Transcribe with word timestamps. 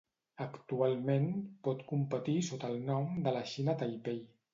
Actualment, 0.43 1.27
pot 1.67 1.83
competir 1.91 2.35
sota 2.47 2.71
el 2.73 2.81
nom 2.87 3.05
de 3.29 3.35
la 3.37 3.45
Xina 3.51 3.77
Taipei. 3.83 4.19